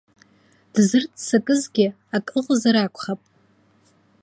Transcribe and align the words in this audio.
Дзырццакызгьы 0.73 1.87
ак 2.15 2.27
ыҟазар 2.39 2.75
акәхап. 2.77 3.21